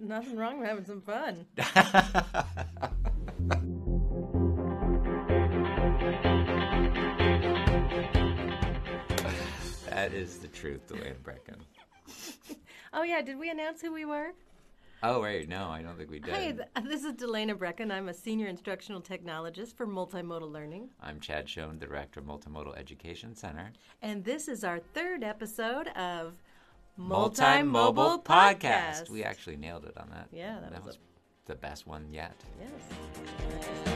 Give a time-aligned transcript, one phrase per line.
[0.00, 1.46] Nothing wrong with having some fun.
[9.88, 11.60] that is the truth, Delana Brecken.
[12.92, 14.32] Oh yeah, did we announce who we were?
[15.02, 16.34] Oh wait, no, I don't think we did.
[16.34, 17.92] Hey, th- this is Delana Brecken.
[17.92, 23.34] I'm a senior instructional technologist for multimodal learning, I'm Chad Schoen, Director of Multimodal Education
[23.34, 23.70] Center.
[24.00, 26.36] and this is our third episode of
[26.98, 29.10] Multimobile Podcast.
[29.10, 30.28] We actually nailed it on that.
[30.32, 30.98] Yeah, that was was
[31.46, 32.34] the best one yet.
[32.60, 33.86] Yes.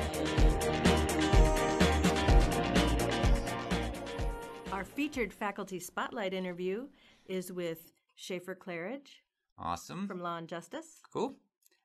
[4.72, 6.86] Our featured faculty spotlight interview
[7.26, 9.20] is with Shaffer Claridge
[9.58, 10.06] Awesome.
[10.06, 11.00] from Law and Justice.
[11.12, 11.34] Cool.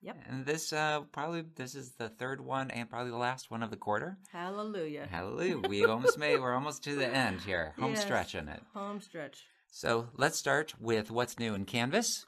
[0.01, 0.17] Yep.
[0.29, 3.71] And this uh probably this is the third one and probably the last one of
[3.71, 4.17] the quarter.
[4.31, 5.07] Hallelujah.
[5.09, 5.57] Hallelujah.
[5.67, 7.73] We almost made we're almost to the end here.
[7.79, 8.03] Home Yes.
[8.03, 8.61] stretch in it.
[8.75, 9.45] Home stretch.
[9.75, 12.26] So let's start with what's new in Canvas.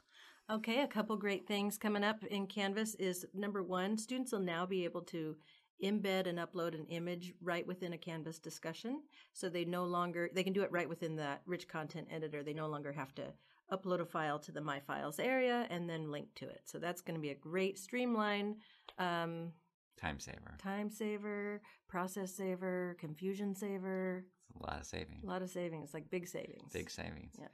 [0.50, 4.66] Okay, a couple great things coming up in Canvas is number one, students will now
[4.66, 5.34] be able to
[5.82, 9.00] embed and upload an image right within a Canvas discussion.
[9.32, 12.42] So they no longer, they can do it right within that rich content editor.
[12.42, 13.32] They no longer have to
[13.72, 16.60] upload a file to the My Files area and then link to it.
[16.66, 18.56] So that's going to be a great streamline,
[18.98, 19.52] um,
[19.98, 20.58] Time saver.
[20.62, 24.26] time saver, process saver, confusion saver.
[24.56, 25.24] A lot of savings.
[25.24, 26.72] A lot of savings, like big savings.
[26.72, 27.34] Big savings.
[27.38, 27.48] Yeah.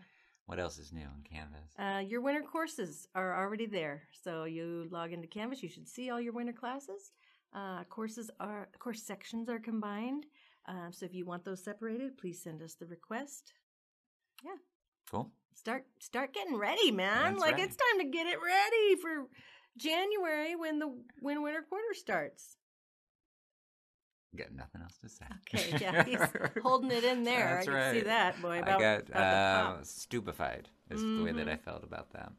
[0.46, 1.72] What else is new in Canvas?
[1.78, 4.02] Uh, your winter courses are already there.
[4.22, 7.12] So you log into Canvas, you should see all your winter classes.
[7.54, 10.26] Uh, courses are, course sections are combined.
[10.66, 13.52] Um, so if you want those separated, please send us the request.
[14.44, 14.56] Yeah.
[15.10, 15.30] Cool.
[15.54, 17.34] Start start getting ready, man.
[17.34, 17.64] That's like right.
[17.64, 19.28] it's time to get it ready for
[19.76, 22.56] January when the when winter quarter starts.
[24.36, 25.26] Got nothing else to say.
[25.42, 26.18] Okay, yeah, he's
[26.62, 27.54] holding it in there.
[27.64, 28.56] That's I can see that, boy.
[28.56, 30.68] I About, got about the uh, stupefied.
[30.90, 31.60] Is the way that I Mhm.
[31.64, 32.32] felt about that.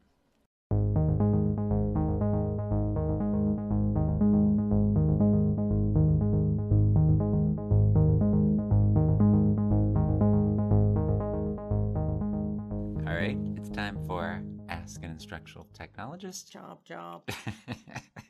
[13.06, 16.50] All right, it's time for Ask an Instructional Technologist.
[16.50, 17.22] Job, chomp.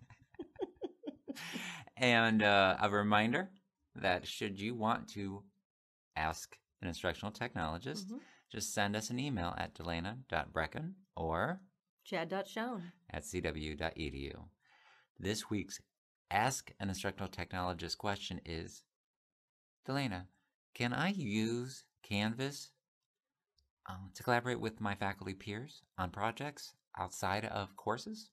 [1.97, 3.51] and uh, a reminder
[3.95, 5.43] that should you want to
[6.17, 8.21] ask an instructional technologist, Mhm.
[8.51, 11.61] just send us an email at delana.brecken or
[12.05, 12.93] Chad.schoen.
[13.11, 14.49] at cw.edu.
[15.19, 15.81] This week's
[16.31, 18.83] Ask an Instructional Technologist question is
[19.87, 20.27] Delana,
[20.75, 22.73] can I use Canvas
[23.87, 28.31] um, to collaborate with my faculty peers on projects outside of courses?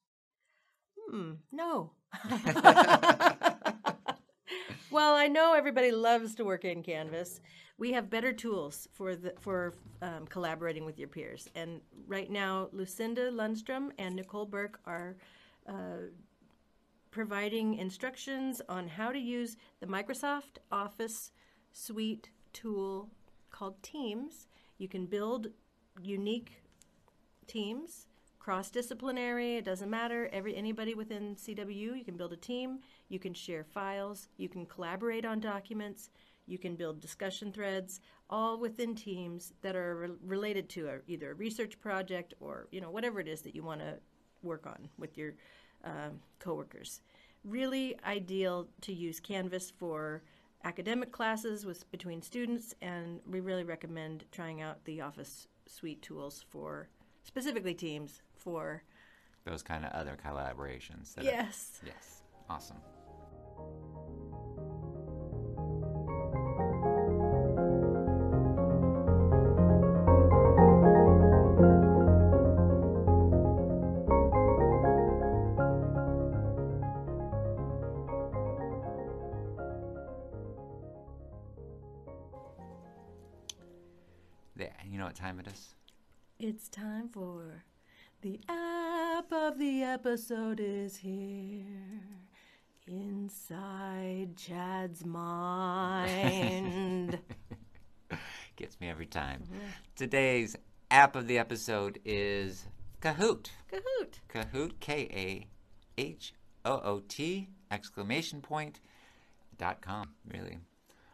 [0.97, 1.93] Hmm, no.
[5.03, 7.41] well, I know everybody loves to work in Canvas.
[7.77, 11.49] We have better tools for the for um, collaborating with your peers.
[11.55, 15.17] And right now, Lucinda Lundstrom and Nicole Burke are
[15.67, 16.07] uh,
[17.11, 21.33] providing instructions on how to use the Microsoft Office
[21.73, 23.09] suite tool
[23.49, 24.47] called Teams.
[24.77, 25.47] You can build
[26.01, 26.63] unique
[27.45, 28.07] teams
[28.43, 32.79] cross-disciplinary it doesn't matter every anybody within cwu you can build a team
[33.13, 36.09] you can share files you can collaborate on documents
[36.45, 41.31] you can build discussion threads all within teams that are re- related to a, either
[41.31, 43.93] a research project or you know whatever it is that you want to
[44.41, 45.35] work on with your
[45.85, 47.01] um, coworkers
[47.45, 50.23] really ideal to use canvas for
[50.63, 56.43] academic classes with between students and we really recommend trying out the office suite tools
[56.49, 56.87] for
[57.23, 58.81] specifically teams for
[59.45, 61.13] Those kind of other collaborations.
[61.15, 62.23] That are- yes yes.
[62.49, 62.77] Awesome.
[84.93, 85.73] You know what time it is?
[86.39, 87.63] it's time for
[88.21, 92.22] the app of the episode is here
[92.87, 97.19] inside chad's mind
[98.55, 99.43] Gets me every time.
[99.95, 100.55] Today's
[100.91, 102.67] app of the episode is
[103.01, 103.47] Kahoot.
[103.71, 105.47] kahoot Kahoot, K A
[105.99, 106.33] H
[106.63, 108.79] O O T, exclamation point,
[109.57, 110.59] dot com, really.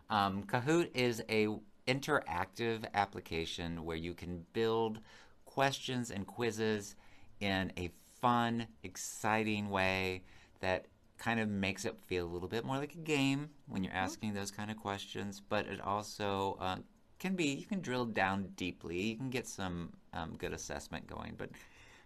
[0.10, 1.48] Um, Kahoot is a
[1.88, 5.00] interactive application where you can build
[5.46, 6.96] questions and quizzes
[7.40, 7.90] in a
[8.20, 10.24] fun, exciting way
[10.60, 10.88] that
[11.20, 14.34] kind of makes it feel a little bit more like a game when you're asking
[14.34, 16.78] those kind of questions, but it also uh,
[17.20, 21.36] can be, you can drill down deeply, you can get some um, good assessment going,
[21.38, 21.50] but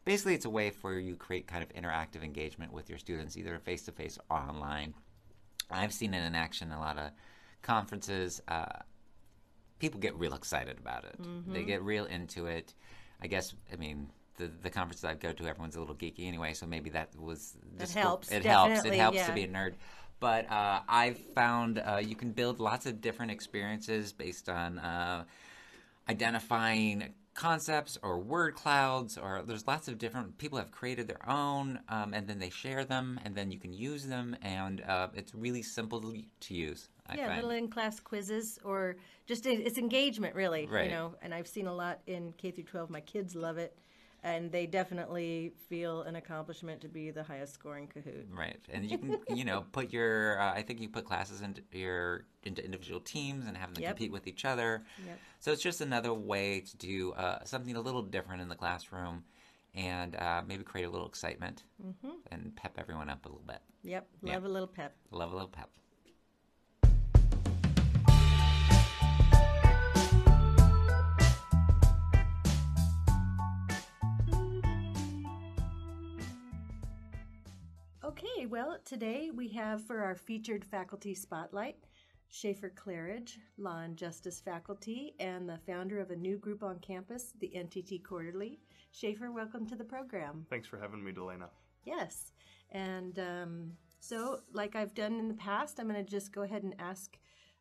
[0.03, 3.57] basically it's a way for you create kind of interactive engagement with your students, either
[3.59, 4.93] face to face or online.
[5.69, 7.11] I've seen it in action in a lot of
[7.61, 8.41] conferences.
[8.47, 8.65] Uh,
[9.79, 11.15] people get real excited about it.
[11.53, 12.73] They get real into it.
[13.21, 13.53] I guess.
[13.71, 14.09] I mean.
[14.37, 17.55] The, the conferences I go to, everyone's a little geeky anyway, so maybe that was
[17.79, 18.83] just helps, It helps.
[18.83, 19.27] It helps yeah.
[19.27, 19.73] to be a nerd.
[20.19, 25.25] But uh, I've found uh, you can build lots of different experiences based on uh,
[26.09, 31.79] identifying concepts or word clouds or there's lots of different people have created their own
[31.89, 35.33] um, and then they share them and then you can use them and uh, it's
[35.33, 37.41] really simple to, to use I yeah, find.
[37.41, 38.95] little in-class quizzes or
[39.25, 40.65] just it's engagement, really.
[40.65, 40.85] Right.
[40.85, 42.89] You know, and I've seen a lot in K through 12.
[42.89, 43.77] My kids love it,
[44.23, 48.25] and they definitely feel an accomplishment to be the highest scoring Kahoot.
[48.31, 51.61] Right, and you can you know put your uh, I think you put classes into
[51.71, 53.91] your into individual teams and have them Yep.
[53.97, 54.83] compete with each other.
[55.05, 55.19] Yep.
[55.39, 59.23] So it's just another way to do uh, something a little different in the classroom,
[59.75, 61.63] and uh, maybe create a little excitement
[62.31, 63.59] and pep everyone up a little bit.
[63.83, 64.95] Yep, love a little pep.
[65.11, 65.69] Love a little pep.
[78.05, 81.77] Okay, well, today we have for our featured faculty spotlight
[82.27, 87.31] Shaffer Claridge, Law and Justice faculty, and the founder of a new group on campus,
[87.39, 88.59] the NTT Quarterly.
[88.91, 90.45] Shaffer, welcome to the program.
[90.49, 91.47] Thanks for having me, Delana.
[91.85, 92.33] Yes.
[92.71, 93.71] And um,
[94.01, 97.17] so, like I've done in the past, I'm going to just go ahead and ask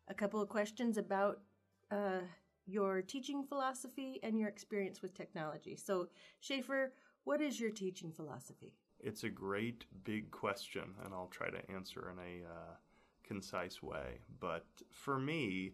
[0.09, 1.39] a couple of questions about
[1.89, 2.19] uh,
[2.65, 5.77] your teaching philosophy and your experience with technology.
[5.77, 6.09] So,
[6.41, 6.91] Shaffer,
[7.23, 8.73] what is your teaching philosophy?
[9.03, 12.73] It's a great big question, and I'll try to answer in a uh,
[13.23, 14.19] concise way.
[14.39, 15.73] But for me,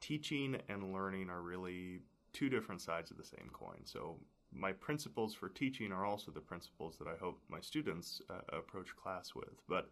[0.00, 2.00] teaching and learning are really
[2.32, 3.80] two different sides of the same coin.
[3.84, 4.16] So,
[4.54, 8.94] my principles for teaching are also the principles that I hope my students uh, approach
[8.96, 9.62] class with.
[9.68, 9.88] But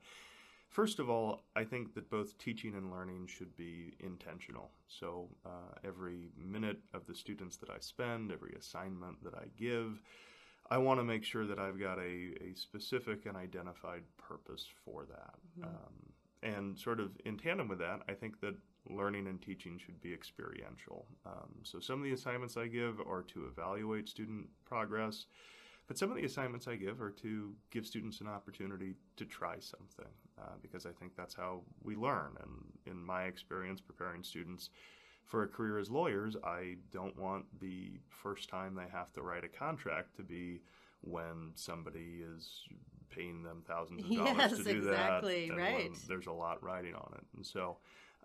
[0.71, 4.71] First of all, I think that both teaching and learning should be intentional.
[4.87, 10.01] So uh, every minute of the students that I spend, every assignment that I give,
[10.71, 15.05] I want to make sure that I've got a, a specific and identified purpose for
[15.07, 15.35] that.
[15.65, 16.13] Um,
[16.43, 18.55] and sort of in tandem with that, I think that
[18.89, 21.07] learning and teaching should be experiential.
[21.27, 25.27] Um, so some of the assignments I give are to evaluate student progress.
[25.87, 29.57] But some of the assignments I give are to give students an opportunity to try
[29.59, 32.37] something uh, because I think that's how we learn.
[32.41, 32.51] And
[32.87, 34.71] in my experience preparing students
[35.31, 39.45] for a career as lawyers, I don't want the first time they have to write
[39.45, 40.61] a contract to be
[41.03, 42.63] when somebody is
[43.11, 45.57] paying them thousands of dollars Yes, to do exactly, that.
[45.57, 45.91] right.
[46.09, 47.25] there's a lot riding on it.
[47.37, 47.77] And so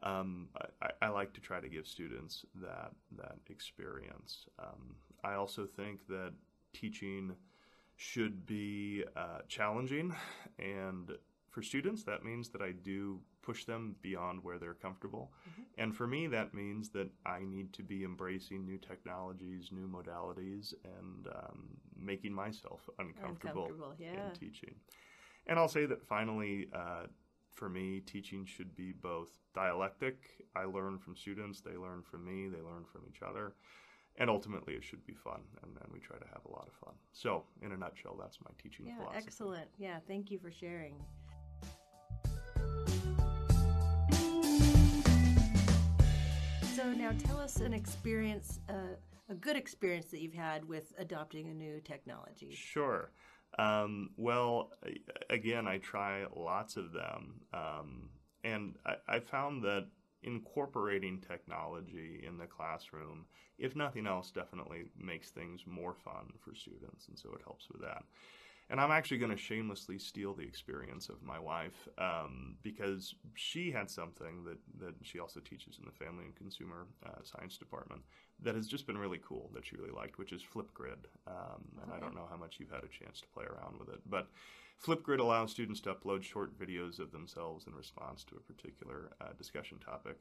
[0.01, 0.49] um,
[0.81, 4.47] I, I like to try to give students that that experience.
[4.57, 6.33] Um, I also think that
[6.73, 7.35] teaching
[7.97, 10.13] should be uh, challenging,
[10.59, 11.11] and
[11.49, 15.31] for students, that means that I do push them beyond where they're comfortable.
[15.77, 20.73] And for me, that means that I need to be embracing new technologies, new modalities,
[20.83, 24.27] and um, making myself uncomfortable, Uncomfortable, yeah.
[24.27, 24.75] in teaching.
[25.47, 27.03] And I'll say that finally, uh,
[27.53, 30.17] for me, teaching should be both dialectic.
[30.55, 33.53] I learn from students, they learn from me, they learn from each other.
[34.17, 36.73] And ultimately, it should be fun, and, and we try to have a lot of
[36.73, 36.93] fun.
[37.11, 39.23] So, in a nutshell, that's my teaching Yeah, philosophy.
[39.27, 39.67] excellent.
[39.77, 40.95] Yeah, thank you for sharing.
[47.05, 48.95] Now tell us an experience, uh,
[49.29, 52.51] a good experience that you've had with adopting a new technology.
[52.51, 53.11] Sure.
[53.59, 54.71] Um, well,
[55.29, 57.41] again, I try lots of them.
[57.53, 58.09] Um,
[58.43, 59.85] and I, I found that
[60.23, 63.25] incorporating technology in the classroom,
[63.59, 67.07] if nothing else, definitely makes things more fun for students.
[67.07, 68.01] And so it helps with that.
[68.69, 73.71] And I'm actually going to shamelessly steal the experience of my wife um, because she
[73.71, 78.01] had something that, that she also teaches in the Family and Consumer uh, Science Department
[78.41, 81.05] that has just been really cool that she really liked, which is Flipgrid.
[81.27, 83.89] Um, and I don't know how much you've had a chance to play around with
[83.89, 84.29] it, but
[84.83, 89.33] Flipgrid allows students to upload short videos of themselves in response to a particular uh,
[89.37, 90.17] discussion topic.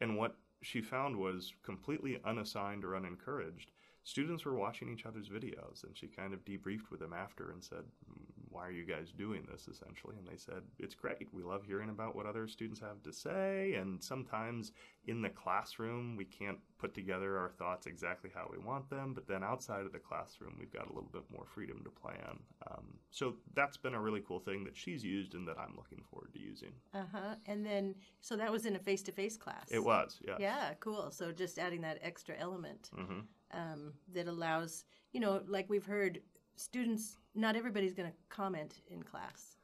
[0.00, 3.72] And what she found was completely unassigned or unencouraged.
[4.06, 7.62] Students were watching each other's videos, and she kind of debriefed with them after and
[7.62, 10.14] said, "Mm, Why are you guys doing this essentially?
[10.16, 11.26] And they said, It's great.
[11.34, 13.74] We love hearing about what other students have to say.
[13.74, 14.70] And sometimes
[15.06, 19.26] in the classroom, we can't put together our thoughts exactly how we want them, but
[19.26, 22.38] then outside of the classroom, we've got a little bit more freedom to plan.
[22.70, 26.02] Um, so that's been a really cool thing that she's used and that I'm looking
[26.10, 26.72] forward to using.
[26.94, 27.34] Uh huh.
[27.46, 29.68] And then, so that was in a face to face class.
[29.70, 30.36] It was, yeah.
[30.38, 31.10] Yeah, cool.
[31.10, 33.20] So just adding that extra element hmm
[33.52, 36.20] um, that allows, you know, like we've heard
[36.56, 39.56] students, not everybody's going to comment in class.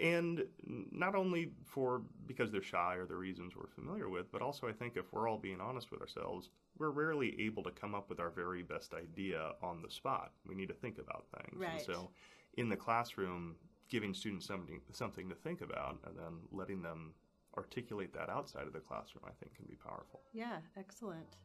[0.00, 0.44] and
[0.90, 4.72] not only for because they're shy or the reasons we're familiar with, but also I
[4.72, 6.48] think if we're all being honest with ourselves,
[6.78, 10.32] we're rarely able to come up with our very best idea on the spot.
[10.48, 11.60] We need to think about things.
[11.60, 11.72] Right.
[11.72, 12.10] And so
[12.54, 13.56] in the classroom,
[13.90, 17.12] giving students something something to think about and then letting them
[17.58, 20.22] articulate that outside of the classroom, I think can be powerful.
[20.32, 21.36] Yeah, excellent.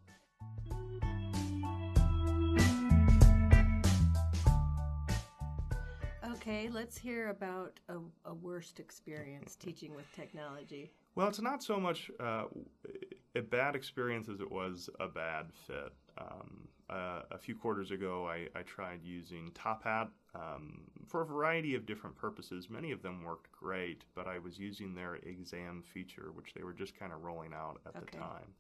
[6.48, 10.92] Okay, let's hear about a, a worst experience teaching with technology.
[11.16, 12.46] Well, it's not so much uh,
[13.36, 15.92] a bad experience as it was a bad fit.
[16.18, 21.26] Um, uh, a few quarters ago, I, I tried using Top Hat um, for a
[21.26, 22.70] variety of different purposes.
[22.70, 26.72] Many of them worked great, but I was using their exam feature, which they were
[26.74, 28.06] just kind of rolling out at Okay.
[28.12, 28.54] the time.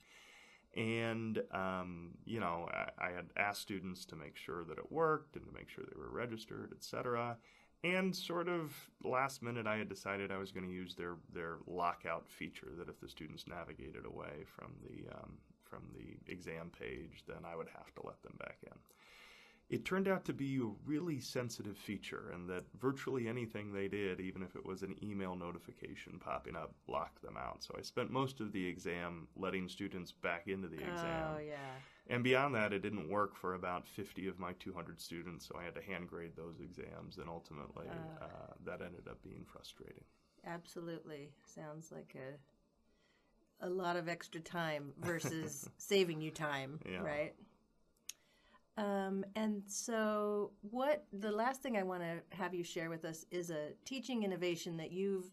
[0.75, 5.35] And, um, you know, I, I had asked students to make sure that it worked
[5.35, 7.37] and to make sure they were registered, et cetera.
[7.83, 11.57] And sort of last minute, I had decided I was going to use their, their
[11.67, 17.23] lockout feature that if the students navigated away from the, um, from the exam page,
[17.27, 18.77] then I would have to let them back in.
[19.69, 24.21] It turned out to be a really sensitive feature, and that virtually anything they did,
[24.21, 27.63] even if it was an email notification popping up, locked them out.
[27.65, 31.35] So I spent most of the exam letting students back into the exam.
[31.35, 31.57] Oh, yeah.
[32.09, 35.65] And beyond that, it didn't work for about 50 of my 200 students, so I
[35.65, 38.23] had to hand grade those exams, and ultimately Ah.
[38.23, 40.05] uh, that ended up being frustrating.
[40.45, 41.33] Absolutely.
[41.45, 42.37] Sounds like a
[43.59, 46.99] a lot of extra time versus saving you time, Yeah.
[47.01, 47.35] right?
[48.77, 53.25] Um, and so, what the last thing I want to have you share with us
[53.31, 55.31] is a teaching innovation that you've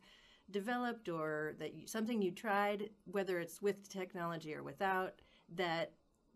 [0.50, 5.20] developed or that you, something you tried, whether it's with technology or without,
[5.54, 5.92] that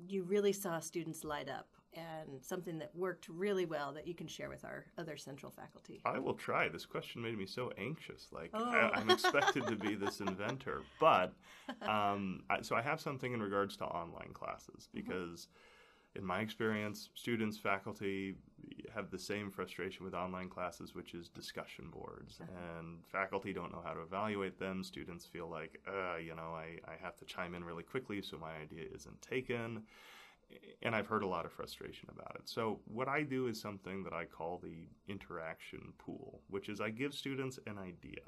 [0.07, 4.27] you really saw students light up and something that worked really well that you can
[4.27, 6.01] share with our other central faculty.
[6.05, 6.69] I will try.
[6.69, 8.29] This question made me so anxious.
[8.31, 8.65] Like Oh.
[8.65, 11.33] I, I'm expected to be this inventor, but
[11.83, 15.49] um, I, so I have something in regards to online classes because,
[16.19, 18.37] in my experience, students, faculty
[18.95, 23.83] have the same frustration with online classes, which is discussion boards, and faculty don't know
[23.85, 24.83] how to evaluate them.
[24.83, 28.37] Students feel like, uh, you know, I, I have to chime in really quickly, so
[28.37, 29.85] my idea isn't taken
[30.83, 32.49] and I've heard a lot of frustration about it.
[32.49, 36.91] So, what I do is something that I call the interaction pool, which is I
[36.91, 38.23] give students an idea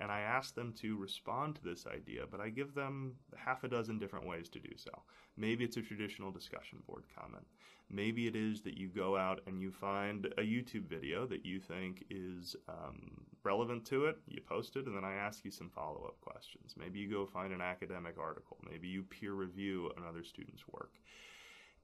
[0.00, 3.68] and I ask them to respond to this idea, but I give them half a
[3.68, 4.90] dozen different ways to do so.
[5.36, 7.46] Maybe it's a traditional discussion board comment.
[7.90, 11.58] Maybe it is that you go out and you find a YouTube video that you
[11.58, 15.70] think is um, relevant to it, you post it, and then I ask you some
[15.70, 16.74] follow up questions.
[16.76, 18.58] Maybe you go find an academic article.
[18.70, 20.92] Maybe you peer review another student's work.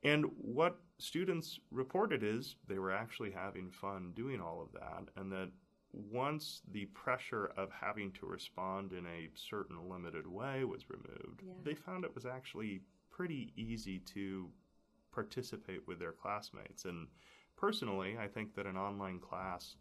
[0.02, 5.33] And what students reported is they were actually having fun doing all of that, and
[5.33, 5.50] that
[6.11, 11.53] once the pressure of having to respond in a certain limited way was removed, Yeah.
[11.63, 14.51] they found it was actually pretty easy to
[15.13, 16.85] participate with their classmates.
[16.85, 17.07] And
[17.57, 19.77] personally, I think that an online class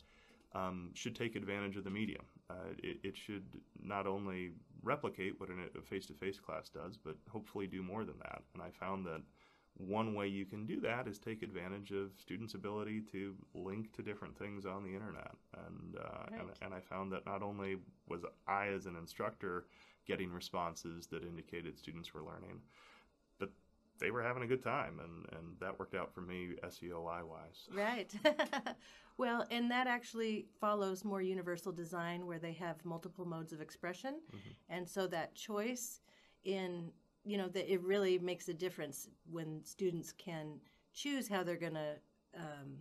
[0.55, 2.25] um, should take advantage of the medium.
[2.48, 3.43] Uh, it, it should
[3.82, 4.51] not only
[4.84, 8.43] replicate what an- a face to face class does, but hopefully do more than that.
[8.53, 9.22] And I found that
[9.77, 14.03] one way you can do that is take advantage of students' ability to link to
[14.03, 15.31] different things on the internet.
[15.65, 16.57] And, uh, and, Right.
[16.61, 17.77] and I found that not only
[18.07, 19.65] was I, as an instructor,
[20.05, 22.61] getting responses that indicated students were learning,
[23.39, 23.49] but
[23.99, 24.99] they were having a good time.
[24.99, 27.67] And, and that worked out for me SEOI wise.
[27.73, 28.13] Right.
[29.17, 34.19] well, and that actually follows more universal design where they have multiple modes of expression.
[34.69, 36.01] And so that choice
[36.43, 36.91] in,
[37.23, 40.59] you know, that it really makes a difference when students can
[40.93, 41.95] choose how they're going to
[42.35, 42.77] um,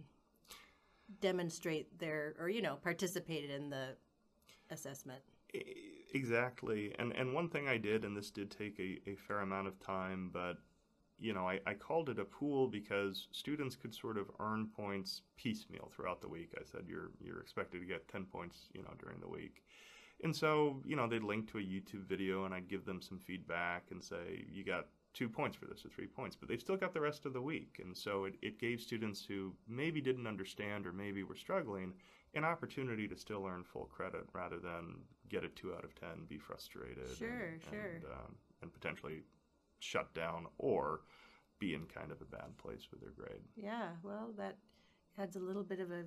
[1.21, 3.97] demonstrate their, or, you know, participate in the
[4.71, 5.23] assessment.
[6.15, 6.95] Exactly.
[6.99, 9.79] And and one thing I did, and this did take a, a fair amount of
[9.81, 10.57] time, but
[11.19, 15.23] you know, I, I called it a pool because students could sort of earn points
[15.37, 16.55] piecemeal throughout the week.
[16.59, 19.63] I said you're you're expected to get ten points, you know, during the week.
[20.23, 23.19] And so, you know, they'd link to a YouTube video and I'd give them some
[23.19, 26.77] feedback and say, you got two points for this or three points, but they've still
[26.77, 27.81] got the rest of the week.
[27.83, 31.93] And so it, it gave students who maybe didn't understand or maybe were struggling
[32.35, 34.97] an opportunity to still earn full credit rather than
[35.29, 37.11] get a two out of 10, be frustrated.
[37.19, 37.91] Sure, and, sure.
[37.97, 39.23] And, um, and potentially
[39.81, 41.01] shut down or
[41.59, 43.43] be in kind of a bad place with their grade.
[43.57, 44.57] Yeah, well, that
[45.19, 46.05] adds a little bit of a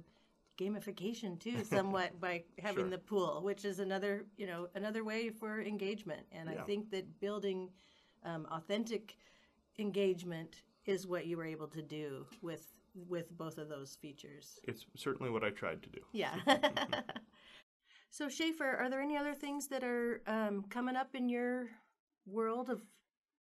[0.57, 2.89] gamification too, somewhat by having Sure.
[2.89, 6.25] the pool, which is another, you know, another way for engagement.
[6.31, 7.69] And I think that building
[8.24, 9.15] um, authentic
[9.79, 12.74] engagement is what you were able to do with
[13.09, 14.57] with both of those features.
[14.63, 16.00] It's certainly what I tried to do.
[16.13, 16.33] Yeah.
[18.09, 21.67] so Shaffer, are there any other things that are um, coming up in your
[22.25, 22.81] world of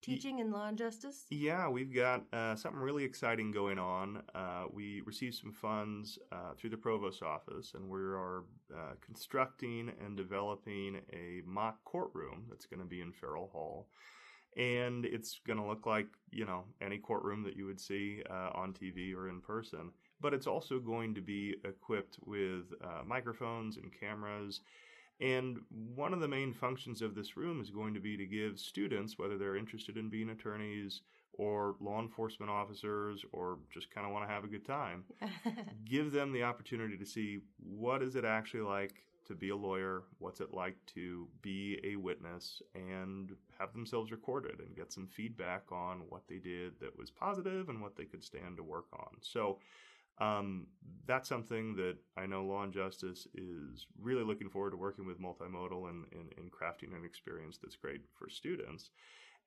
[0.05, 1.25] teaching in law and justice?
[1.31, 4.23] Yeah, we've got uh, something really exciting going on.
[4.35, 8.45] Uh, we received some funds uh, through the provost office, and we are
[8.75, 13.89] uh, constructing and developing a mock courtroom that's going to be in Farrell Hall
[14.57, 18.51] and it's going to look like you know any courtroom that you would see uh,
[18.55, 19.91] on TV or in person.
[20.21, 24.61] But it's also going to be equipped with uh, microphones and cameras.
[25.21, 25.59] And
[25.95, 29.19] one of the main functions of this room is going to be to give students,
[29.19, 31.03] whether they're interested in being attorneys
[31.33, 35.05] or law enforcement officers or just kind of want to have a good time,
[35.85, 40.03] give them the opportunity to see what is it actually like to be a lawyer,
[40.19, 45.63] what's it like to be a witness, and have themselves recorded and get some feedback
[45.73, 49.17] on what they did that was positive and what they could stand to work on.
[49.21, 49.59] So
[50.19, 50.67] um,
[51.07, 55.21] that's something that I know Law and Justice is really looking forward to working with
[55.21, 58.91] multimodal and, and, and crafting an experience that's great for students.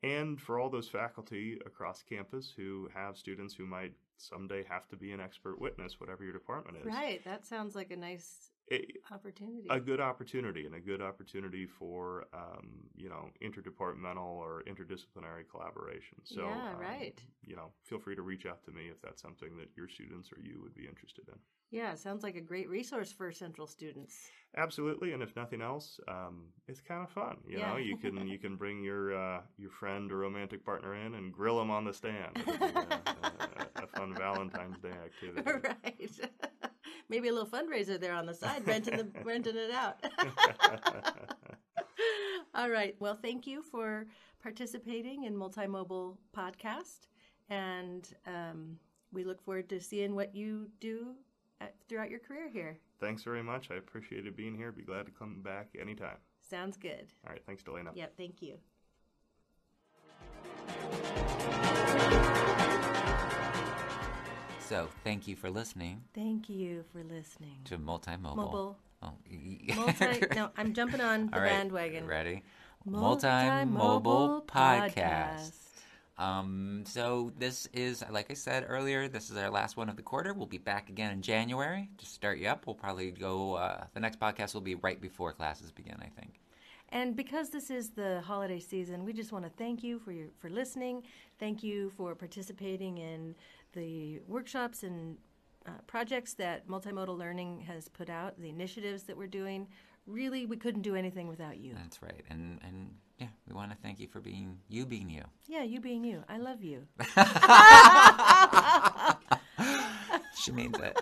[0.03, 4.95] And for all those faculty across campus who have students who might someday have to
[4.95, 6.85] be an expert witness, whatever your department is.
[6.85, 7.23] Right.
[7.23, 9.67] That sounds like a nice it, opportunity.
[9.69, 16.17] A good opportunity and a good opportunity for um, you know interdepartmental or interdisciplinary collaboration.
[16.23, 17.19] So yeah, um, right.
[17.45, 20.29] You know, feel free to reach out to me if that's something that your students
[20.31, 21.35] or you would be interested in.
[21.69, 24.29] Yeah, sounds like a great resource for Central students.
[24.55, 27.37] Absolutely, and if nothing else, um, it's kind of fun.
[27.47, 27.71] You Yeah.
[27.71, 31.31] know, you can you can bring your uh, your friend or romantic partner in and
[31.33, 32.37] grill them on the stand.
[32.37, 35.51] A, a, a fun Valentine's Day activity.
[35.63, 36.11] right.
[37.09, 40.03] Maybe a little fundraiser there on the side, renting the renting it out.
[42.55, 42.95] All right.
[42.99, 44.07] Well, thank you for
[44.41, 47.07] participating in Multimobile Podcast,
[47.49, 48.77] and um,
[49.11, 51.13] we look forward to seeing what you do
[51.61, 52.77] at, throughout your career here.
[52.99, 53.69] Thanks very much.
[53.71, 54.71] I appreciated being here.
[54.71, 56.17] Be glad to come back anytime.
[56.49, 57.13] Sounds good.
[57.25, 57.95] All right, thanks, Delana.
[57.95, 58.13] Yep.
[58.17, 58.57] Thank you.
[64.67, 67.59] So, thank you for listening Thank you for listening.
[67.65, 68.35] to Multimobile.
[68.35, 68.77] Mobile.
[69.01, 69.13] Oh,
[69.75, 70.25] Multi.
[70.35, 72.05] no, I'm jumping on the right, bandwagon.
[72.05, 72.43] Ready?
[72.85, 75.53] Multimobile Multimobile podcast.
[76.17, 76.21] Podcast.
[76.21, 80.01] Um, so this is, like I said earlier, this is our last one of the
[80.01, 80.33] quarter.
[80.33, 82.67] We'll be back again in January to start you up.
[82.67, 83.53] We'll probably go.
[83.53, 85.95] Uh, the next podcast will be right before classes begin.
[86.01, 86.41] I think.
[86.89, 90.27] And because this is the holiday season, we just want to thank you for your
[90.39, 91.03] for listening.
[91.39, 93.35] Thank you for participating in
[93.73, 95.17] the workshops and
[95.65, 99.67] uh, projects that Multimodal Learning has put out, the initiatives that we're doing.
[100.05, 101.73] Really, we couldn't do anything without you.
[101.73, 102.23] That's right.
[102.29, 105.23] And and yeah, we want to thank you for being you being you.
[105.47, 106.23] Yeah, you being you.
[106.29, 106.87] I love you.
[110.47, 110.99] She means it.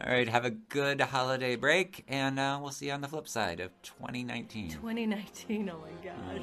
[0.00, 0.28] All right.
[0.28, 3.70] Have a good holiday break, and uh, we'll see you on the flip side of
[3.82, 4.70] 2019.
[4.70, 5.70] 2019.
[5.70, 6.42] Oh my gosh.